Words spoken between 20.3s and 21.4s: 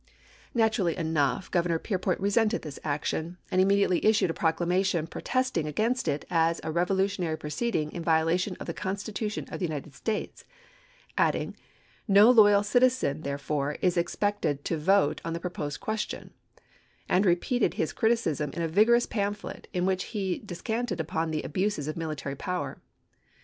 descanted upon